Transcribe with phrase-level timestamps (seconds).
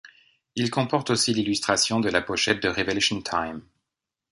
[0.55, 3.61] Il comporte aussi l'illustration de la pochette de Revelation Time.